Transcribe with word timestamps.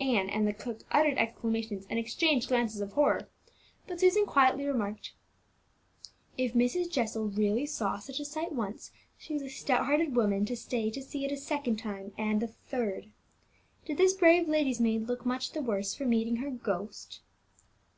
Ann 0.00 0.28
and 0.28 0.46
the 0.46 0.52
cook 0.52 0.82
uttered 0.90 1.16
exclamations, 1.16 1.86
and 1.88 1.98
exchanged 1.98 2.48
glances 2.48 2.82
of 2.82 2.92
horror; 2.92 3.30
but 3.86 4.00
Susan 4.00 4.26
quietly 4.26 4.66
remarked, 4.66 5.14
"If 6.36 6.52
Mrs. 6.52 6.90
Jessel 6.90 7.28
really 7.30 7.64
saw 7.64 7.98
such 7.98 8.20
a 8.20 8.26
sight 8.26 8.52
once, 8.52 8.92
she 9.16 9.32
was 9.32 9.40
a 9.42 9.48
stout 9.48 9.86
hearted 9.86 10.14
woman 10.14 10.44
to 10.44 10.56
stay 10.58 10.90
to 10.90 11.00
see 11.02 11.24
it 11.24 11.32
a 11.32 11.38
second 11.38 11.78
time, 11.78 12.12
and 12.18 12.42
a 12.42 12.48
third. 12.48 13.12
Did 13.86 13.96
this 13.96 14.12
brave 14.12 14.46
lady's 14.46 14.78
maid 14.78 15.08
look 15.08 15.24
much 15.24 15.52
the 15.52 15.62
worse 15.62 15.94
for 15.94 16.04
meeting 16.04 16.36
her 16.36 16.50
ghost?" 16.50 17.22